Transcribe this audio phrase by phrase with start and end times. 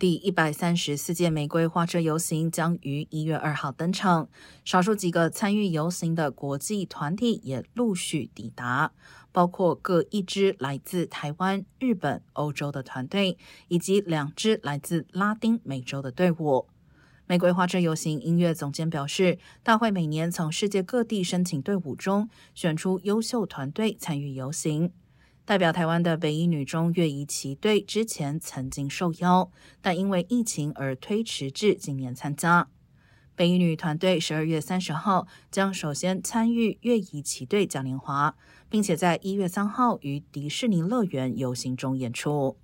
[0.00, 4.30] 第一百三十四届玫瑰花车游行将于一月二号登场，
[4.64, 8.92] 少数几个参与游行的国际团体也陆续抵达，
[9.30, 13.36] 包括各一支来自台湾、日本、欧洲的团队，
[13.68, 16.66] 以及两支来自拉丁美洲的队伍。
[17.26, 24.94] 玫瑰花车游行音乐总监表示，大会每年从世界各地申请队伍中选出优秀团队参与游行。
[25.50, 29.50] 代表台湾的北一女中乐仪旗队之前曾经受邀，
[29.82, 32.68] 但因为疫情而推迟至今年参加。
[33.34, 38.36] 北一女团队十二月三十号将首先参与乐仪旗队嘉年华，
[38.68, 42.56] 并且在一月三号于迪士尼乐园游行中演出。